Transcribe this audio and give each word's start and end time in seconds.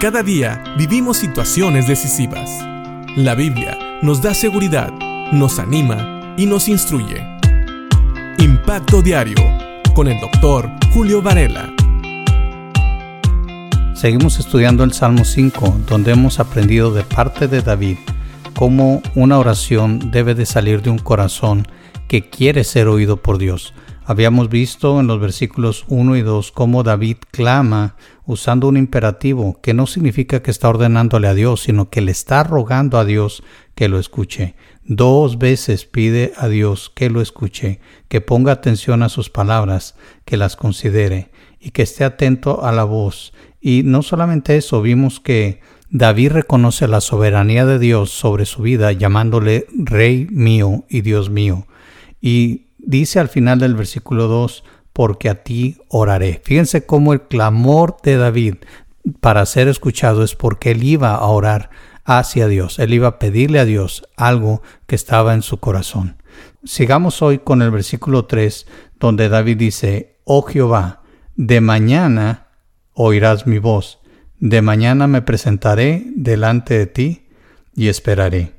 Cada 0.00 0.22
día 0.22 0.62
vivimos 0.76 1.16
situaciones 1.16 1.88
decisivas. 1.88 2.48
La 3.16 3.34
Biblia 3.34 3.76
nos 4.00 4.22
da 4.22 4.32
seguridad, 4.32 4.92
nos 5.32 5.58
anima 5.58 6.36
y 6.38 6.46
nos 6.46 6.68
instruye. 6.68 7.26
Impacto 8.38 9.02
Diario 9.02 9.34
con 9.96 10.06
el 10.06 10.20
doctor 10.20 10.70
Julio 10.92 11.20
Varela. 11.20 11.74
Seguimos 13.96 14.38
estudiando 14.38 14.84
el 14.84 14.92
Salmo 14.92 15.24
5, 15.24 15.78
donde 15.88 16.12
hemos 16.12 16.38
aprendido 16.38 16.92
de 16.92 17.02
parte 17.02 17.48
de 17.48 17.60
David 17.60 17.98
cómo 18.54 19.02
una 19.16 19.36
oración 19.36 20.12
debe 20.12 20.36
de 20.36 20.46
salir 20.46 20.80
de 20.80 20.90
un 20.90 20.98
corazón 20.98 21.66
que 22.06 22.30
quiere 22.30 22.62
ser 22.62 22.86
oído 22.86 23.16
por 23.16 23.36
Dios. 23.36 23.74
Habíamos 24.10 24.48
visto 24.48 25.00
en 25.00 25.06
los 25.06 25.20
versículos 25.20 25.84
1 25.88 26.16
y 26.16 26.22
2 26.22 26.50
cómo 26.52 26.82
David 26.82 27.18
clama 27.30 27.94
usando 28.24 28.66
un 28.66 28.78
imperativo 28.78 29.60
que 29.60 29.74
no 29.74 29.86
significa 29.86 30.40
que 30.40 30.50
está 30.50 30.70
ordenándole 30.70 31.28
a 31.28 31.34
Dios, 31.34 31.60
sino 31.60 31.90
que 31.90 32.00
le 32.00 32.12
está 32.12 32.42
rogando 32.42 32.96
a 32.96 33.04
Dios 33.04 33.42
que 33.74 33.90
lo 33.90 33.98
escuche. 33.98 34.54
Dos 34.82 35.36
veces 35.36 35.84
pide 35.84 36.32
a 36.38 36.48
Dios 36.48 36.90
que 36.94 37.10
lo 37.10 37.20
escuche, 37.20 37.80
que 38.08 38.22
ponga 38.22 38.52
atención 38.52 39.02
a 39.02 39.10
sus 39.10 39.28
palabras, 39.28 39.94
que 40.24 40.38
las 40.38 40.56
considere 40.56 41.30
y 41.60 41.72
que 41.72 41.82
esté 41.82 42.04
atento 42.04 42.64
a 42.64 42.72
la 42.72 42.84
voz. 42.84 43.34
Y 43.60 43.82
no 43.82 44.00
solamente 44.00 44.56
eso, 44.56 44.80
vimos 44.80 45.20
que 45.20 45.60
David 45.90 46.32
reconoce 46.32 46.88
la 46.88 47.02
soberanía 47.02 47.66
de 47.66 47.78
Dios 47.78 48.08
sobre 48.08 48.46
su 48.46 48.62
vida, 48.62 48.90
llamándole 48.92 49.66
Rey 49.76 50.28
mío 50.30 50.86
y 50.88 51.02
Dios 51.02 51.28
mío. 51.28 51.66
Y 52.22 52.67
dice 52.78 53.20
al 53.20 53.28
final 53.28 53.58
del 53.58 53.74
versículo 53.74 54.28
2, 54.28 54.64
porque 54.92 55.28
a 55.28 55.42
ti 55.42 55.76
oraré. 55.88 56.40
Fíjense 56.42 56.86
cómo 56.86 57.12
el 57.12 57.22
clamor 57.22 57.96
de 58.02 58.16
David 58.16 58.54
para 59.20 59.46
ser 59.46 59.68
escuchado 59.68 60.22
es 60.22 60.34
porque 60.34 60.72
él 60.72 60.82
iba 60.82 61.14
a 61.14 61.26
orar 61.26 61.70
hacia 62.04 62.48
Dios, 62.48 62.78
él 62.78 62.94
iba 62.94 63.08
a 63.08 63.18
pedirle 63.18 63.58
a 63.60 63.64
Dios 63.64 64.02
algo 64.16 64.62
que 64.86 64.94
estaba 64.94 65.34
en 65.34 65.42
su 65.42 65.58
corazón. 65.58 66.16
Sigamos 66.64 67.22
hoy 67.22 67.38
con 67.38 67.62
el 67.62 67.70
versículo 67.70 68.24
3, 68.24 68.66
donde 68.98 69.28
David 69.28 69.58
dice, 69.58 70.18
Oh 70.24 70.42
Jehová, 70.42 71.02
de 71.36 71.60
mañana 71.60 72.48
oirás 72.94 73.46
mi 73.46 73.58
voz, 73.58 74.00
de 74.40 74.62
mañana 74.62 75.06
me 75.06 75.22
presentaré 75.22 76.04
delante 76.16 76.78
de 76.78 76.86
ti 76.86 77.28
y 77.74 77.88
esperaré. 77.88 78.54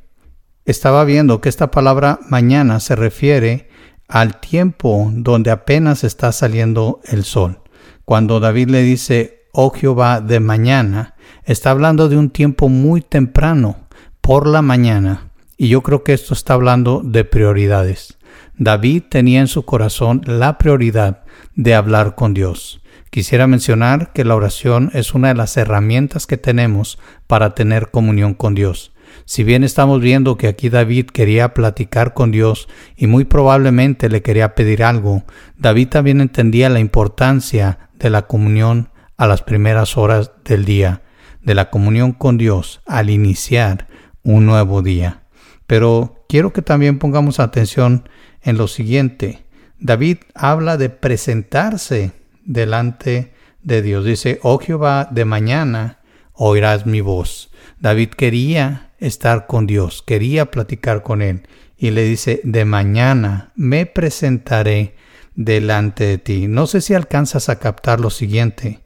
Estaba 0.66 1.04
viendo 1.04 1.42
que 1.42 1.50
esta 1.50 1.72
palabra 1.72 2.20
mañana 2.30 2.80
se 2.80 2.95
refiere 2.95 3.70
al 4.09 4.39
tiempo 4.39 5.09
donde 5.13 5.52
apenas 5.52 6.03
está 6.03 6.31
saliendo 6.31 6.99
el 7.05 7.23
sol. 7.23 7.61
Cuando 8.03 8.39
David 8.39 8.69
le 8.69 8.81
dice, 8.81 9.45
oh 9.53 9.69
Jehová, 9.69 10.19
de 10.19 10.39
mañana, 10.39 11.15
está 11.45 11.69
hablando 11.69 12.09
de 12.09 12.17
un 12.17 12.31
tiempo 12.31 12.67
muy 12.67 13.02
temprano, 13.02 13.77
por 14.19 14.47
la 14.47 14.61
mañana. 14.61 15.30
Y 15.57 15.69
yo 15.69 15.81
creo 15.81 16.03
que 16.03 16.13
esto 16.13 16.33
está 16.33 16.55
hablando 16.55 17.02
de 17.03 17.23
prioridades. 17.23 18.17
David 18.57 19.03
tenía 19.09 19.41
en 19.41 19.47
su 19.47 19.63
corazón 19.63 20.21
la 20.25 20.57
prioridad 20.57 21.23
de 21.55 21.75
hablar 21.75 22.15
con 22.15 22.33
Dios. 22.33 22.81
Quisiera 23.09 23.47
mencionar 23.47 24.11
que 24.13 24.25
la 24.25 24.35
oración 24.35 24.91
es 24.93 25.13
una 25.13 25.30
de 25.30 25.35
las 25.35 25.55
herramientas 25.57 26.27
que 26.27 26.37
tenemos 26.37 26.99
para 27.27 27.55
tener 27.55 27.89
comunión 27.89 28.33
con 28.33 28.55
Dios. 28.55 28.91
Si 29.25 29.43
bien 29.43 29.63
estamos 29.63 30.02
viendo 30.02 30.38
que 30.38 30.47
aquí 30.47 30.69
David 30.69 31.07
quería 31.07 31.53
platicar 31.53 32.13
con 32.13 32.31
Dios 32.31 32.67
y 32.95 33.07
muy 33.07 33.25
probablemente 33.25 34.09
le 34.09 34.21
quería 34.21 34.55
pedir 34.55 34.83
algo, 34.83 35.23
David 35.57 35.89
también 35.89 36.21
entendía 36.21 36.69
la 36.69 36.79
importancia 36.79 37.89
de 37.99 38.09
la 38.09 38.23
comunión 38.23 38.89
a 39.17 39.27
las 39.27 39.41
primeras 39.41 39.97
horas 39.97 40.31
del 40.45 40.65
día, 40.65 41.03
de 41.41 41.55
la 41.55 41.69
comunión 41.69 42.13
con 42.13 42.37
Dios 42.37 42.81
al 42.85 43.09
iniciar 43.09 43.87
un 44.23 44.45
nuevo 44.45 44.81
día. 44.81 45.23
Pero 45.67 46.25
quiero 46.27 46.53
que 46.53 46.61
también 46.61 46.99
pongamos 46.99 47.39
atención 47.39 48.09
en 48.41 48.57
lo 48.57 48.67
siguiente. 48.67 49.45
David 49.80 50.17
habla 50.33 50.77
de 50.77 50.89
presentarse 50.89 52.11
delante 52.45 53.33
de 53.61 53.81
Dios. 53.81 54.05
Dice, 54.05 54.39
oh 54.42 54.58
Jehová, 54.58 55.08
de 55.11 55.25
mañana 55.25 55.99
oirás 56.33 56.86
mi 56.86 57.02
voz. 57.02 57.52
David 57.80 58.09
quería 58.09 58.89
estar 58.99 59.48
con 59.48 59.67
Dios, 59.67 60.04
quería 60.05 60.52
platicar 60.52 61.04
con 61.04 61.21
Él. 61.21 61.48
Y 61.77 61.92
le 61.92 62.04
dice, 62.04 62.42
de 62.43 62.65
mañana 62.65 63.52
me 63.55 63.86
presentaré 63.86 64.95
delante 65.36 66.04
de 66.05 66.17
ti. 66.17 66.48
No 66.48 66.67
sé 66.67 66.82
si 66.82 66.93
alcanzas 66.93 67.48
a 67.49 67.60
captar 67.60 67.99
lo 67.99 68.10
siguiente. 68.10 68.82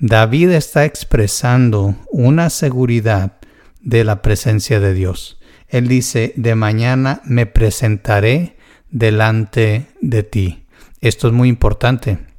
David 0.00 0.50
está 0.50 0.84
expresando 0.84 1.94
una 2.10 2.50
seguridad 2.50 3.38
de 3.80 4.02
la 4.02 4.20
presencia 4.20 4.80
de 4.80 4.92
Dios. 4.94 5.38
Él 5.68 5.86
dice, 5.88 6.32
de 6.36 6.54
mañana 6.56 7.20
me 7.24 7.46
presentaré 7.46 8.56
delante 8.90 9.86
de 10.00 10.22
ti. 10.24 10.66
Esto 11.00 11.28
es 11.28 11.32
muy 11.32 11.48
importante. 11.48 12.33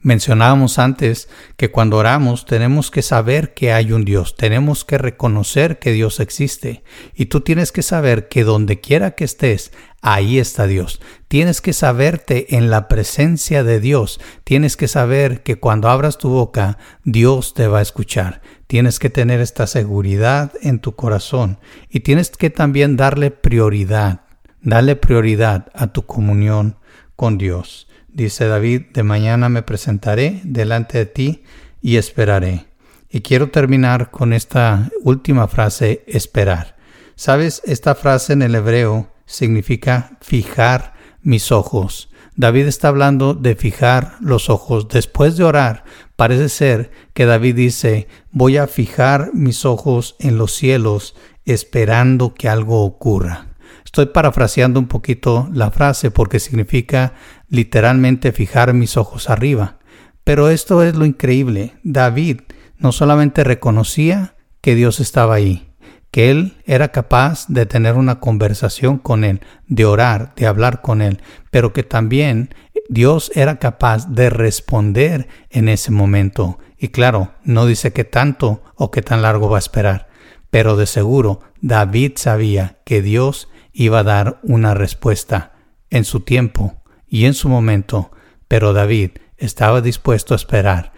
Mencionábamos 0.00 0.78
antes 0.78 1.28
que 1.56 1.70
cuando 1.70 1.96
oramos 1.96 2.46
tenemos 2.46 2.90
que 2.90 3.02
saber 3.02 3.52
que 3.52 3.72
hay 3.72 3.92
un 3.92 4.04
Dios, 4.04 4.36
tenemos 4.36 4.84
que 4.84 4.96
reconocer 4.96 5.80
que 5.80 5.90
Dios 5.90 6.20
existe 6.20 6.84
y 7.14 7.26
tú 7.26 7.40
tienes 7.40 7.72
que 7.72 7.82
saber 7.82 8.28
que 8.28 8.44
donde 8.44 8.80
quiera 8.80 9.12
que 9.12 9.24
estés, 9.24 9.72
ahí 10.00 10.38
está 10.38 10.68
Dios. 10.68 11.00
Tienes 11.26 11.60
que 11.60 11.72
saberte 11.72 12.56
en 12.56 12.70
la 12.70 12.86
presencia 12.86 13.64
de 13.64 13.80
Dios, 13.80 14.20
tienes 14.44 14.76
que 14.76 14.86
saber 14.86 15.42
que 15.42 15.56
cuando 15.56 15.88
abras 15.88 16.16
tu 16.16 16.28
boca, 16.28 16.78
Dios 17.04 17.54
te 17.54 17.66
va 17.66 17.80
a 17.80 17.82
escuchar. 17.82 18.40
Tienes 18.68 18.98
que 19.00 19.10
tener 19.10 19.40
esta 19.40 19.66
seguridad 19.66 20.52
en 20.62 20.78
tu 20.78 20.94
corazón 20.94 21.58
y 21.88 22.00
tienes 22.00 22.30
que 22.30 22.50
también 22.50 22.96
darle 22.96 23.30
prioridad, 23.32 24.20
darle 24.60 24.94
prioridad 24.94 25.66
a 25.74 25.88
tu 25.88 26.06
comunión 26.06 26.76
con 27.18 27.36
Dios. 27.36 27.88
Dice 28.06 28.46
David, 28.46 28.82
de 28.94 29.02
mañana 29.02 29.48
me 29.48 29.64
presentaré 29.64 30.40
delante 30.44 30.98
de 30.98 31.06
ti 31.06 31.42
y 31.82 31.96
esperaré. 31.96 32.66
Y 33.10 33.22
quiero 33.22 33.50
terminar 33.50 34.12
con 34.12 34.32
esta 34.32 34.88
última 35.02 35.48
frase, 35.48 36.04
esperar. 36.06 36.76
Sabes, 37.16 37.60
esta 37.64 37.96
frase 37.96 38.34
en 38.34 38.42
el 38.42 38.54
hebreo 38.54 39.10
significa 39.26 40.16
fijar 40.20 40.94
mis 41.20 41.50
ojos. 41.50 42.08
David 42.36 42.66
está 42.68 42.86
hablando 42.86 43.34
de 43.34 43.56
fijar 43.56 44.14
los 44.20 44.48
ojos. 44.48 44.86
Después 44.86 45.36
de 45.36 45.42
orar, 45.42 45.82
parece 46.14 46.48
ser 46.48 46.92
que 47.14 47.26
David 47.26 47.56
dice, 47.56 48.06
voy 48.30 48.58
a 48.58 48.68
fijar 48.68 49.30
mis 49.34 49.64
ojos 49.64 50.14
en 50.20 50.38
los 50.38 50.54
cielos 50.54 51.16
esperando 51.44 52.32
que 52.34 52.48
algo 52.48 52.84
ocurra. 52.84 53.47
Estoy 53.88 54.04
parafraseando 54.04 54.78
un 54.78 54.86
poquito 54.86 55.48
la 55.50 55.70
frase 55.70 56.10
porque 56.10 56.40
significa 56.40 57.14
literalmente 57.48 58.32
fijar 58.32 58.74
mis 58.74 58.98
ojos 58.98 59.30
arriba. 59.30 59.78
Pero 60.24 60.50
esto 60.50 60.82
es 60.82 60.94
lo 60.94 61.06
increíble. 61.06 61.72
David 61.84 62.42
no 62.76 62.92
solamente 62.92 63.44
reconocía 63.44 64.34
que 64.60 64.74
Dios 64.74 65.00
estaba 65.00 65.36
ahí, 65.36 65.72
que 66.10 66.30
él 66.30 66.58
era 66.66 66.88
capaz 66.88 67.46
de 67.48 67.64
tener 67.64 67.94
una 67.94 68.20
conversación 68.20 68.98
con 68.98 69.24
él, 69.24 69.40
de 69.68 69.86
orar, 69.86 70.34
de 70.36 70.46
hablar 70.46 70.82
con 70.82 71.00
él, 71.00 71.22
pero 71.50 71.72
que 71.72 71.82
también 71.82 72.54
Dios 72.90 73.32
era 73.34 73.58
capaz 73.58 74.06
de 74.10 74.28
responder 74.28 75.28
en 75.48 75.70
ese 75.70 75.92
momento. 75.92 76.58
Y 76.76 76.88
claro, 76.88 77.32
no 77.42 77.64
dice 77.64 77.94
qué 77.94 78.04
tanto 78.04 78.62
o 78.74 78.90
qué 78.90 79.00
tan 79.00 79.22
largo 79.22 79.48
va 79.48 79.56
a 79.56 79.60
esperar, 79.60 80.08
pero 80.50 80.76
de 80.76 80.84
seguro 80.84 81.40
David 81.62 82.12
sabía 82.16 82.76
que 82.84 83.00
Dios 83.00 83.48
iba 83.78 84.00
a 84.00 84.02
dar 84.02 84.40
una 84.42 84.74
respuesta 84.74 85.52
en 85.88 86.04
su 86.04 86.20
tiempo 86.20 86.82
y 87.06 87.26
en 87.26 87.34
su 87.34 87.48
momento, 87.48 88.10
pero 88.48 88.72
David 88.72 89.12
estaba 89.36 89.80
dispuesto 89.80 90.34
a 90.34 90.36
esperar, 90.36 90.92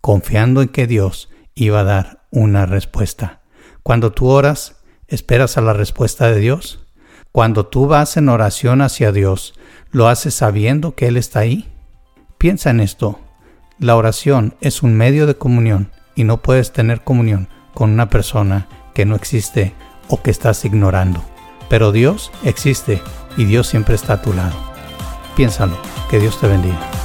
confiando 0.00 0.62
en 0.62 0.68
que 0.68 0.86
Dios 0.86 1.28
iba 1.56 1.80
a 1.80 1.84
dar 1.84 2.24
una 2.30 2.66
respuesta. 2.66 3.40
Cuando 3.82 4.12
tú 4.12 4.28
oras, 4.28 4.76
¿esperas 5.08 5.58
a 5.58 5.60
la 5.60 5.72
respuesta 5.72 6.30
de 6.30 6.38
Dios? 6.38 6.86
Cuando 7.32 7.66
tú 7.66 7.88
vas 7.88 8.16
en 8.16 8.28
oración 8.28 8.80
hacia 8.80 9.10
Dios, 9.10 9.54
¿lo 9.90 10.06
haces 10.06 10.32
sabiendo 10.32 10.94
que 10.94 11.08
Él 11.08 11.16
está 11.16 11.40
ahí? 11.40 11.68
Piensa 12.38 12.70
en 12.70 12.78
esto. 12.78 13.18
La 13.80 13.96
oración 13.96 14.54
es 14.60 14.84
un 14.84 14.94
medio 14.94 15.26
de 15.26 15.34
comunión 15.34 15.90
y 16.14 16.22
no 16.22 16.42
puedes 16.42 16.72
tener 16.72 17.02
comunión 17.02 17.48
con 17.74 17.90
una 17.90 18.08
persona 18.08 18.68
que 18.94 19.04
no 19.04 19.16
existe 19.16 19.74
o 20.06 20.22
que 20.22 20.30
estás 20.30 20.64
ignorando. 20.64 21.24
Pero 21.70 21.92
Dios 21.92 22.30
existe 22.44 23.00
y 23.38 23.44
Dios 23.46 23.68
siempre 23.68 23.94
está 23.94 24.14
a 24.14 24.22
tu 24.22 24.34
lado. 24.34 24.56
Piénsalo. 25.36 25.78
Que 26.10 26.18
Dios 26.18 26.38
te 26.40 26.48
bendiga. 26.48 26.99